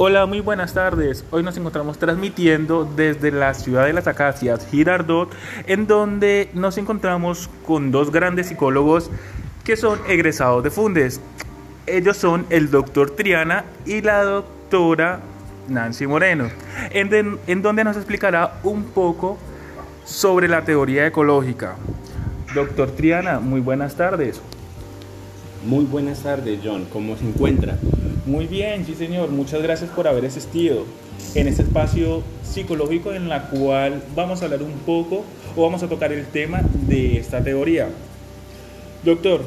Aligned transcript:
Hola, 0.00 0.26
muy 0.26 0.38
buenas 0.38 0.74
tardes. 0.74 1.24
Hoy 1.32 1.42
nos 1.42 1.56
encontramos 1.56 1.98
transmitiendo 1.98 2.84
desde 2.84 3.32
la 3.32 3.52
ciudad 3.52 3.84
de 3.84 3.92
las 3.92 4.06
Acacias, 4.06 4.64
Girardot, 4.70 5.28
en 5.66 5.88
donde 5.88 6.50
nos 6.54 6.78
encontramos 6.78 7.50
con 7.66 7.90
dos 7.90 8.12
grandes 8.12 8.46
psicólogos 8.46 9.10
que 9.64 9.76
son 9.76 9.98
egresados 10.06 10.62
de 10.62 10.70
Fundes. 10.70 11.20
Ellos 11.88 12.16
son 12.16 12.46
el 12.48 12.70
doctor 12.70 13.10
Triana 13.10 13.64
y 13.86 14.00
la 14.00 14.22
doctora 14.22 15.18
Nancy 15.66 16.06
Moreno, 16.06 16.48
en, 16.90 17.40
en 17.48 17.62
donde 17.62 17.82
nos 17.82 17.96
explicará 17.96 18.60
un 18.62 18.84
poco 18.84 19.36
sobre 20.04 20.46
la 20.46 20.62
teoría 20.62 21.08
ecológica. 21.08 21.74
Doctor 22.54 22.92
Triana, 22.92 23.40
muy 23.40 23.60
buenas 23.60 23.96
tardes. 23.96 24.40
Muy 25.66 25.86
buenas 25.86 26.22
tardes, 26.22 26.60
John. 26.62 26.84
¿Cómo 26.84 27.16
se 27.16 27.24
encuentra? 27.26 27.76
Muy 28.28 28.46
bien, 28.46 28.84
sí 28.84 28.94
señor. 28.94 29.30
Muchas 29.30 29.62
gracias 29.62 29.88
por 29.88 30.06
haber 30.06 30.26
asistido 30.26 30.84
en 31.34 31.48
este 31.48 31.62
espacio 31.62 32.22
psicológico 32.42 33.14
en 33.14 33.30
la 33.30 33.48
cual 33.48 34.02
vamos 34.14 34.42
a 34.42 34.44
hablar 34.44 34.62
un 34.62 34.74
poco 34.84 35.24
o 35.56 35.62
vamos 35.62 35.82
a 35.82 35.88
tocar 35.88 36.12
el 36.12 36.26
tema 36.26 36.60
de 36.86 37.18
esta 37.18 37.42
teoría. 37.42 37.88
Doctor, 39.02 39.46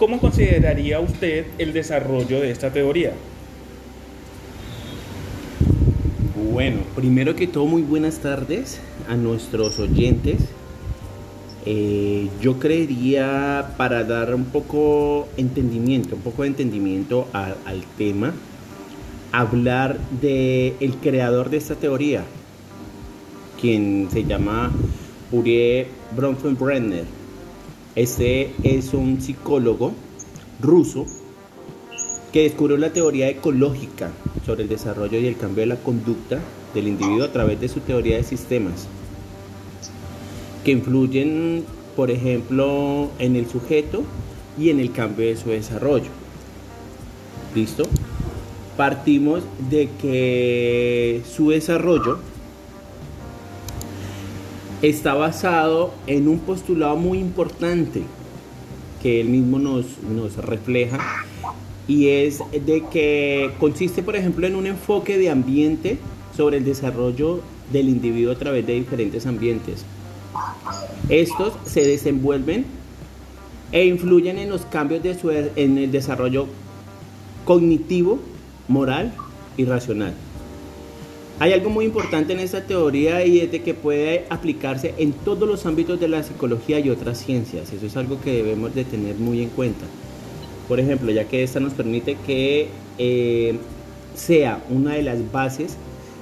¿cómo 0.00 0.18
consideraría 0.18 0.98
usted 0.98 1.46
el 1.58 1.72
desarrollo 1.72 2.40
de 2.40 2.50
esta 2.50 2.72
teoría? 2.72 3.12
Bueno, 6.52 6.80
primero 6.96 7.36
que 7.36 7.46
todo, 7.46 7.66
muy 7.66 7.82
buenas 7.82 8.18
tardes 8.18 8.80
a 9.08 9.14
nuestros 9.14 9.78
oyentes 9.78 10.40
eh, 11.68 12.28
yo 12.40 12.60
creería, 12.60 13.74
para 13.76 14.04
dar 14.04 14.32
un 14.36 14.44
poco 14.44 15.26
entendimiento, 15.36 16.14
un 16.14 16.22
poco 16.22 16.42
de 16.42 16.48
entendimiento 16.48 17.26
al 17.32 17.82
tema, 17.98 18.32
hablar 19.32 19.98
de 20.20 20.76
el 20.78 20.94
creador 20.98 21.50
de 21.50 21.56
esta 21.56 21.74
teoría, 21.74 22.24
quien 23.60 24.06
se 24.12 24.24
llama 24.24 24.70
Urie 25.32 25.88
Bronfenbrenner. 26.14 27.04
Este 27.96 28.52
es 28.62 28.94
un 28.94 29.20
psicólogo 29.20 29.92
ruso 30.60 31.04
que 32.32 32.44
descubrió 32.44 32.76
la 32.76 32.92
teoría 32.92 33.28
ecológica 33.28 34.12
sobre 34.44 34.62
el 34.62 34.68
desarrollo 34.68 35.18
y 35.18 35.26
el 35.26 35.36
cambio 35.36 35.62
de 35.62 35.66
la 35.66 35.76
conducta 35.76 36.38
del 36.74 36.86
individuo 36.86 37.24
a 37.24 37.32
través 37.32 37.60
de 37.60 37.68
su 37.68 37.80
teoría 37.80 38.18
de 38.18 38.22
sistemas 38.22 38.86
que 40.66 40.72
influyen, 40.72 41.64
por 41.94 42.10
ejemplo, 42.10 43.10
en 43.20 43.36
el 43.36 43.48
sujeto 43.48 44.02
y 44.58 44.70
en 44.70 44.80
el 44.80 44.90
cambio 44.90 45.24
de 45.24 45.36
su 45.36 45.50
desarrollo. 45.50 46.10
¿Listo? 47.54 47.84
Partimos 48.76 49.44
de 49.70 49.88
que 50.02 51.22
su 51.24 51.50
desarrollo 51.50 52.18
está 54.82 55.14
basado 55.14 55.94
en 56.08 56.26
un 56.26 56.40
postulado 56.40 56.96
muy 56.96 57.18
importante 57.18 58.02
que 59.00 59.20
él 59.20 59.28
mismo 59.28 59.60
nos, 59.60 59.86
refleja 60.38 60.98
y 61.86 62.08
es 62.08 62.40
de 62.50 62.82
que 62.90 63.52
consiste, 63.60 64.02
por 64.02 64.16
ejemplo, 64.16 64.48
en 64.48 64.56
un 64.56 64.66
enfoque 64.66 65.16
de 65.16 65.30
ambiente 65.30 65.98
sobre 66.36 66.56
el 66.56 66.64
desarrollo 66.64 67.40
del 67.72 67.88
individuo 67.88 68.32
a 68.32 68.36
través 68.36 68.66
de 68.66 68.74
diferentes 68.74 69.26
ambientes. 69.26 69.84
Estos 71.08 71.54
se 71.64 71.86
desenvuelven 71.86 72.66
e 73.72 73.86
influyen 73.86 74.38
en 74.38 74.50
los 74.50 74.62
cambios 74.62 75.02
de 75.02 75.18
su, 75.18 75.30
en 75.30 75.78
el 75.78 75.90
desarrollo 75.90 76.46
cognitivo, 77.44 78.18
moral 78.68 79.12
y 79.56 79.64
racional. 79.64 80.14
Hay 81.38 81.52
algo 81.52 81.68
muy 81.68 81.84
importante 81.84 82.32
en 82.32 82.40
esta 82.40 82.62
teoría 82.62 83.24
y 83.26 83.40
es 83.40 83.52
de 83.52 83.62
que 83.62 83.74
puede 83.74 84.24
aplicarse 84.30 84.94
en 84.96 85.12
todos 85.12 85.46
los 85.46 85.66
ámbitos 85.66 86.00
de 86.00 86.08
la 86.08 86.22
psicología 86.22 86.80
y 86.80 86.88
otras 86.88 87.18
ciencias. 87.18 87.72
Eso 87.72 87.86
es 87.86 87.96
algo 87.96 88.20
que 88.22 88.32
debemos 88.32 88.74
de 88.74 88.84
tener 88.84 89.16
muy 89.16 89.42
en 89.42 89.50
cuenta. 89.50 89.84
Por 90.66 90.80
ejemplo, 90.80 91.12
ya 91.12 91.24
que 91.24 91.42
esta 91.42 91.60
nos 91.60 91.74
permite 91.74 92.16
que 92.26 92.68
eh, 92.98 93.58
sea 94.14 94.64
una 94.70 94.94
de 94.94 95.02
las 95.02 95.30
bases 95.30 95.76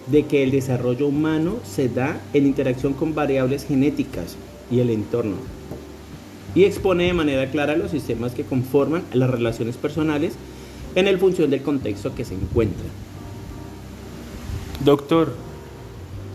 de 0.06 0.26
que 0.26 0.42
el 0.42 0.50
desarrollo 0.50 1.06
humano 1.06 1.56
se 1.64 1.88
da 1.88 2.20
en 2.32 2.46
interacción 2.46 2.92
con 2.92 3.14
variables 3.14 3.64
genéticas 3.64 4.36
y 4.70 4.80
el 4.80 4.90
entorno 4.90 5.36
y 6.54 6.64
expone 6.64 7.04
de 7.04 7.12
manera 7.12 7.50
clara 7.50 7.76
los 7.76 7.90
sistemas 7.90 8.32
que 8.32 8.44
conforman 8.44 9.02
las 9.12 9.30
relaciones 9.30 9.76
personales 9.76 10.34
en 10.94 11.08
el 11.08 11.18
función 11.18 11.50
del 11.50 11.62
contexto 11.62 12.14
que 12.14 12.24
se 12.24 12.34
encuentra. 12.34 12.86
Doctor, 14.84 15.34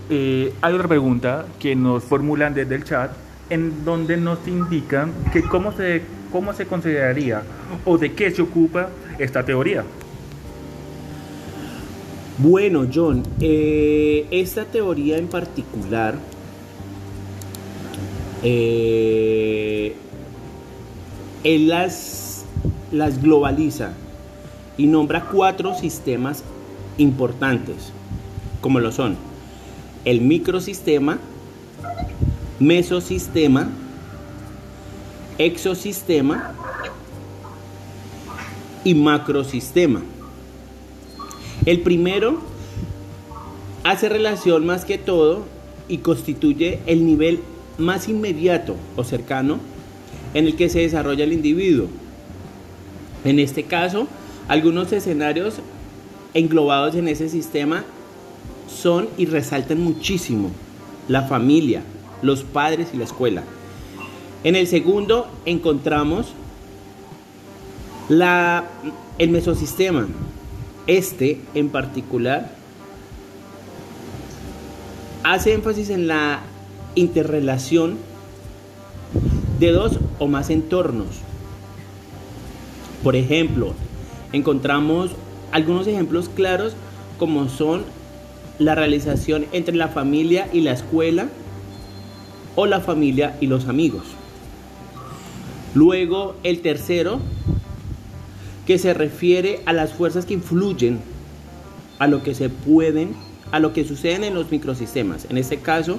eh, 0.09 0.53
hay 0.61 0.73
otra 0.73 0.87
pregunta 0.87 1.45
que 1.59 1.75
nos 1.75 2.03
formulan 2.03 2.53
desde 2.53 2.75
el 2.75 2.83
chat 2.83 3.11
en 3.49 3.85
donde 3.85 4.17
nos 4.17 4.39
indican 4.47 5.13
que 5.31 5.43
cómo 5.43 5.71
se, 5.71 6.01
cómo 6.31 6.53
se 6.53 6.65
consideraría 6.65 7.43
o 7.85 7.97
de 7.97 8.13
qué 8.13 8.31
se 8.31 8.41
ocupa 8.41 8.89
esta 9.17 9.43
teoría. 9.45 9.83
Bueno, 12.41 12.87
John, 12.93 13.23
eh, 13.41 14.25
esta 14.31 14.63
teoría 14.63 15.17
en 15.17 15.27
particular 15.27 16.17
eh, 18.43 19.93
él 21.43 21.67
las, 21.67 22.45
las 22.93 23.21
globaliza 23.21 23.91
y 24.77 24.87
nombra 24.87 25.25
cuatro 25.25 25.75
sistemas 25.75 26.45
importantes, 26.97 27.91
como 28.61 28.79
lo 28.79 28.93
son 28.93 29.17
el 30.05 30.21
microsistema, 30.21 31.19
mesosistema, 32.57 33.69
exosistema 35.37 36.53
y 38.85 38.95
macrosistema. 38.95 40.01
El 41.69 41.81
primero 41.81 42.39
hace 43.83 44.09
relación 44.09 44.65
más 44.65 44.85
que 44.85 44.97
todo 44.97 45.45
y 45.87 45.99
constituye 45.99 46.79
el 46.87 47.05
nivel 47.05 47.41
más 47.77 48.09
inmediato 48.09 48.75
o 48.95 49.03
cercano 49.03 49.59
en 50.33 50.47
el 50.47 50.55
que 50.55 50.67
se 50.69 50.79
desarrolla 50.79 51.25
el 51.25 51.31
individuo. 51.31 51.85
En 53.23 53.37
este 53.37 53.65
caso, 53.65 54.07
algunos 54.47 54.91
escenarios 54.91 55.57
englobados 56.33 56.95
en 56.95 57.07
ese 57.07 57.29
sistema 57.29 57.83
son 58.67 59.07
y 59.15 59.27
resaltan 59.27 59.79
muchísimo 59.79 60.49
la 61.07 61.21
familia, 61.21 61.83
los 62.23 62.41
padres 62.41 62.87
y 62.95 62.97
la 62.97 63.03
escuela. 63.03 63.43
En 64.43 64.55
el 64.55 64.65
segundo 64.65 65.27
encontramos 65.45 66.29
el 68.09 69.29
mesosistema, 69.29 70.07
este 70.89 71.39
en 71.53 71.69
particular 71.69 72.49
hace 75.23 75.53
énfasis 75.53 75.91
en 75.91 76.07
la 76.07 76.41
interrelación 76.95 77.97
de 79.59 79.71
dos 79.71 79.99
o 80.17 80.27
más 80.27 80.49
entornos. 80.49 81.07
Por 83.03 83.15
ejemplo, 83.15 83.75
encontramos 84.33 85.11
algunos 85.51 85.85
ejemplos 85.85 86.27
claros 86.27 86.73
como 87.19 87.49
son 87.49 87.83
la 88.57 88.73
realización 88.73 89.45
entre 89.51 89.75
la 89.75 89.89
familia 89.89 90.49
y 90.51 90.61
la 90.61 90.71
escuela 90.71 91.27
o 92.55 92.65
la 92.65 92.81
familia 92.81 93.37
y 93.39 93.45
los 93.45 93.67
amigos. 93.67 94.05
Luego, 95.75 96.35
el 96.41 96.61
tercero 96.61 97.19
que 98.69 98.77
se 98.77 98.93
refiere 98.93 99.61
a 99.65 99.73
las 99.73 99.93
fuerzas 99.93 100.27
que 100.27 100.35
influyen 100.35 100.99
a 101.97 102.05
lo 102.05 102.21
que 102.21 102.35
se 102.35 102.49
pueden, 102.49 103.15
a 103.51 103.57
lo 103.57 103.73
que 103.73 103.83
suceden 103.83 104.23
en 104.23 104.35
los 104.35 104.51
microsistemas. 104.51 105.25
En 105.27 105.39
este 105.39 105.57
caso, 105.57 105.97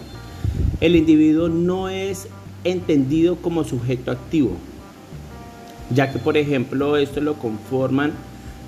el 0.80 0.94
individuo 0.94 1.48
no 1.48 1.88
es 1.88 2.28
entendido 2.62 3.34
como 3.34 3.64
sujeto 3.64 4.12
activo, 4.12 4.52
ya 5.92 6.12
que 6.12 6.20
por 6.20 6.36
ejemplo 6.36 6.96
esto 6.96 7.20
lo 7.20 7.34
conforman 7.34 8.12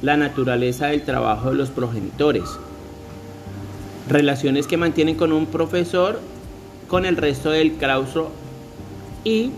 la 0.02 0.16
naturaleza 0.16 0.88
del 0.88 1.02
trabajo 1.02 1.50
de 1.50 1.54
los 1.58 1.70
progenitores, 1.70 2.58
relaciones 4.08 4.66
que 4.66 4.78
mantienen 4.78 5.14
con 5.14 5.30
un 5.30 5.46
profesor, 5.46 6.18
con 6.88 7.06
el 7.06 7.16
resto 7.16 7.50
del 7.50 7.74
claustro 7.74 8.32
y 9.22 9.52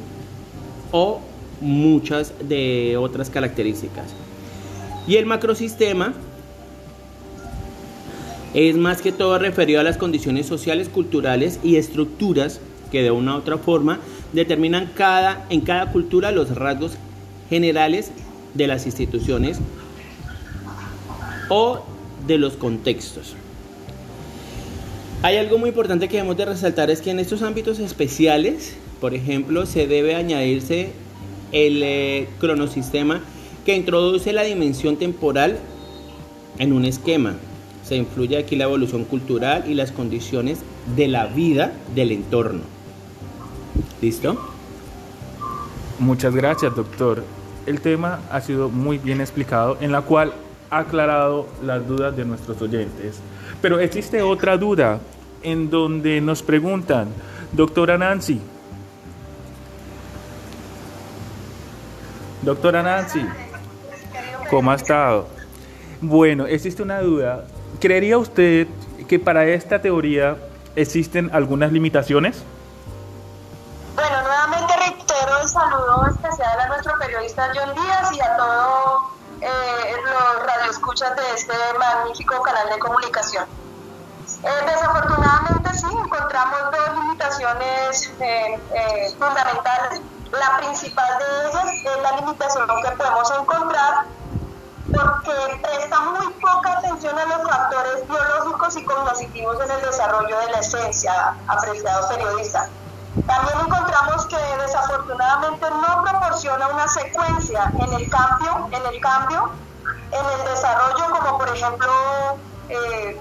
o 0.93 1.23
muchas 1.63 2.35
de 2.47 2.99
otras 2.99 3.31
características. 3.31 4.13
Y 5.07 5.17
el 5.17 5.27
macrosistema 5.27 6.15
es 8.55 8.77
más 8.77 9.03
que 9.03 9.13
todo 9.13 9.39
referido 9.39 9.81
a 9.81 9.83
las 9.83 9.97
condiciones 9.97 10.47
sociales, 10.47 10.89
culturales 10.89 11.59
y 11.63 11.77
estructuras 11.77 12.61
que 12.91 13.03
de 13.03 13.11
una 13.11 13.35
u 13.35 13.39
otra 13.39 13.59
forma 13.59 13.99
determinan 14.33 14.91
cada, 14.95 15.45
en 15.51 15.61
cada 15.61 15.91
cultura 15.91 16.31
los 16.31 16.55
rasgos 16.55 16.93
generales 17.51 18.13
de 18.55 18.67
las 18.69 18.87
instituciones 18.87 19.59
o 21.49 21.81
de 22.27 22.39
los 22.39 22.55
contextos. 22.55 23.35
Hay 25.23 25.37
algo 25.37 25.59
muy 25.59 25.71
importante 25.71 26.07
que 26.07 26.17
debemos 26.17 26.37
de 26.37 26.45
resaltar 26.45 26.91
es 26.91 27.01
que 27.01 27.11
en 27.11 27.19
estos 27.19 27.43
ámbitos 27.43 27.79
especiales, 27.79 28.77
por 29.01 29.15
ejemplo, 29.15 29.67
se 29.67 29.87
debe 29.87 30.15
añadirse 30.15 30.91
el 31.53 31.83
eh, 31.83 32.29
cronosistema 32.39 33.21
que 33.65 33.75
introduce 33.75 34.33
la 34.33 34.43
dimensión 34.43 34.97
temporal 34.97 35.59
en 36.59 36.73
un 36.73 36.85
esquema. 36.85 37.35
Se 37.83 37.97
influye 37.97 38.37
aquí 38.37 38.57
la 38.57 38.65
evolución 38.65 39.05
cultural 39.05 39.65
y 39.67 39.75
las 39.75 39.93
condiciones 39.93 40.61
de 40.97 41.09
la 41.09 41.27
vida 41.27 41.73
del 41.95 42.13
entorno. 42.13 42.63
¿Listo? 44.01 44.39
Muchas 45.99 46.35
gracias, 46.35 46.75
doctor. 46.75 47.25
El 47.67 47.81
tema 47.81 48.21
ha 48.31 48.41
sido 48.41 48.69
muy 48.69 48.99
bien 48.99 49.21
explicado, 49.21 49.79
en 49.81 49.93
la 49.93 50.03
cual 50.03 50.33
ha 50.71 50.79
aclarado 50.79 51.47
las 51.63 51.87
dudas 51.87 52.17
de 52.17 52.25
nuestros 52.25 52.61
oyentes. 52.61 53.21
Pero 53.63 53.79
existe 53.81 54.21
otra 54.23 54.59
duda 54.59 55.01
en 55.43 55.71
donde 55.71 56.21
nos 56.21 56.43
preguntan, 56.43 57.09
doctora 57.53 57.97
Nancy, 57.97 58.41
doctora 62.43 62.83
Nancy, 62.83 63.25
¿cómo 64.55 64.71
ha 64.71 64.77
estado? 64.77 65.27
Bueno, 66.01 66.47
existe 66.47 66.81
una 66.81 67.01
duda. 67.01 67.43
¿Creería 67.81 68.19
usted 68.19 68.69
que 69.09 69.19
para 69.19 69.45
esta 69.47 69.83
teoría 69.83 70.37
existen 70.77 71.29
algunas 71.33 71.73
limitaciones? 71.73 72.45
Bueno, 73.97 74.23
nuevamente 74.23 74.73
reitero 74.77 75.39
el 75.43 75.49
saludo 75.49 76.07
especial 76.09 76.61
a 76.61 76.69
nuestro 76.69 76.93
periodista 77.01 77.51
John 77.53 77.75
Díaz 77.75 78.13
y 78.13 78.21
a 78.21 78.37
todos 78.37 79.03
eh, 79.41 79.49
los 80.05 80.47
radioescuchas 80.47 81.17
de 81.17 81.23
este 81.35 81.55
magnífico 81.77 82.41
canal 82.43 82.69
de 82.69 82.79
comunicación. 82.79 83.47
Eh, 84.45 84.49
desafortunadamente 84.67 85.71
sí, 85.75 85.87
encontramos 85.87 86.61
dos 86.71 86.97
limitaciones 87.03 88.13
eh, 88.21 89.11
fundamentales. 89.19 90.01
La 90.31 90.59
principal 90.59 91.19
de 91.19 91.49
ellas 91.49 91.97
es 91.97 92.03
la 92.03 92.21
limitación 92.21 92.69
que 92.69 92.97
podemos 92.97 93.33
encontrar 93.37 94.14
porque 95.25 95.61
presta 95.63 96.01
muy 96.01 96.33
poca 96.35 96.79
atención 96.79 97.19
a 97.19 97.25
los 97.25 97.49
factores 97.49 98.07
biológicos 98.07 98.77
y 98.77 98.85
cognitivos 98.85 99.61
en 99.61 99.71
el 99.71 99.81
desarrollo 99.83 100.39
de 100.39 100.53
la 100.53 100.59
esencia, 100.59 101.37
apreciados 101.49 102.07
periodistas. 102.07 102.69
También 103.27 103.59
encontramos 103.59 104.27
que 104.27 104.37
desafortunadamente 104.37 105.67
no 105.71 106.03
proporciona 106.03 106.69
una 106.69 106.87
secuencia 106.89 107.73
en 107.79 107.93
el 107.95 108.09
cambio, 108.11 108.69
en 108.71 108.87
el 108.87 109.01
cambio, 109.01 109.51
en 110.13 110.41
el 110.41 110.45
desarrollo, 110.45 111.19
como 111.19 111.39
por 111.39 111.49
ejemplo 111.49 111.93
eh, 112.69 113.21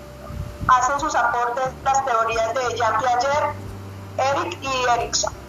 hacen 0.68 1.00
sus 1.00 1.16
aportes 1.16 1.70
las 1.84 2.06
teorías 2.06 2.54
de 2.54 2.76
Jean 2.76 2.98
Piaget, 3.00 3.56
Eric 4.18 4.58
y 4.62 4.86
Erickson. 4.90 5.43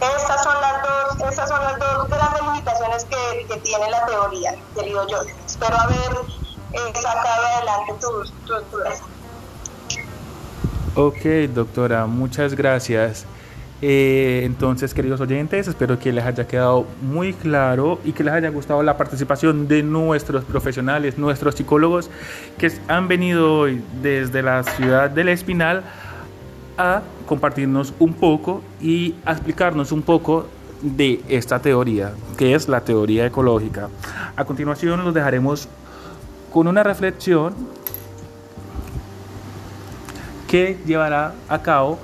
Estas 0.00 0.42
son 0.42 0.54
las 0.62 0.82
dos, 0.82 1.30
estas 1.30 1.48
son 1.48 1.62
las 1.62 1.78
dos 1.78 2.08
grandes 2.08 2.42
limitaciones 2.42 3.04
que, 3.04 3.56
tiene 3.58 3.90
la 3.90 4.06
teoría, 4.06 4.54
querido 4.74 5.06
yo. 5.08 5.18
Espero 5.44 5.76
haber 5.76 5.98
eh, 6.72 6.92
sacado 6.94 7.46
adelante 7.46 7.94
tus 8.00 8.32
dudas. 8.70 9.02
Ok, 10.94 11.52
doctora, 11.54 12.06
muchas 12.06 12.54
gracias. 12.54 13.26
Eh, 13.82 14.42
entonces, 14.44 14.92
queridos 14.94 15.20
oyentes, 15.20 15.68
espero 15.68 15.98
que 15.98 16.12
les 16.12 16.24
haya 16.24 16.46
quedado 16.46 16.86
muy 17.02 17.32
claro 17.34 17.98
y 18.04 18.12
que 18.12 18.24
les 18.24 18.32
haya 18.32 18.50
gustado 18.50 18.82
la 18.82 18.96
participación 18.96 19.68
de 19.68 19.82
nuestros 19.82 20.44
profesionales, 20.44 21.18
nuestros 21.18 21.54
psicólogos 21.54 22.10
que 22.58 22.72
han 22.88 23.08
venido 23.08 23.60
hoy 23.60 23.82
desde 24.02 24.42
la 24.42 24.62
ciudad 24.62 25.10
del 25.10 25.28
Espinal 25.28 25.82
a 26.80 27.02
compartirnos 27.26 27.92
un 27.98 28.14
poco 28.14 28.62
y 28.80 29.14
a 29.24 29.32
explicarnos 29.32 29.92
un 29.92 30.02
poco 30.02 30.46
de 30.80 31.22
esta 31.28 31.60
teoría, 31.60 32.12
que 32.38 32.54
es 32.54 32.68
la 32.68 32.80
teoría 32.80 33.26
ecológica. 33.26 33.88
A 34.34 34.44
continuación 34.44 35.04
los 35.04 35.12
dejaremos 35.12 35.68
con 36.52 36.66
una 36.66 36.82
reflexión 36.82 37.54
que 40.48 40.78
llevará 40.86 41.34
a 41.48 41.62
cabo 41.62 41.98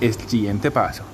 el 0.00 0.12
siguiente 0.12 0.70
paso. 0.70 1.13